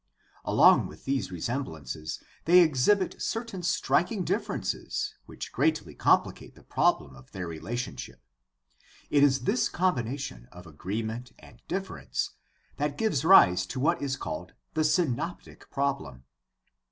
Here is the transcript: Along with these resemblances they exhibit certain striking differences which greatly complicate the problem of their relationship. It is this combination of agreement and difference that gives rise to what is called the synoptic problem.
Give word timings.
Along 0.43 0.87
with 0.87 1.05
these 1.05 1.31
resemblances 1.31 2.19
they 2.45 2.61
exhibit 2.61 3.21
certain 3.21 3.61
striking 3.61 4.23
differences 4.23 5.13
which 5.27 5.51
greatly 5.51 5.93
complicate 5.93 6.55
the 6.55 6.63
problem 6.63 7.15
of 7.15 7.31
their 7.33 7.45
relationship. 7.45 8.19
It 9.11 9.21
is 9.21 9.41
this 9.41 9.69
combination 9.69 10.47
of 10.51 10.65
agreement 10.65 11.33
and 11.37 11.61
difference 11.67 12.31
that 12.77 12.97
gives 12.97 13.23
rise 13.23 13.67
to 13.67 13.79
what 13.79 14.01
is 14.01 14.17
called 14.17 14.55
the 14.73 14.83
synoptic 14.83 15.69
problem. 15.69 16.23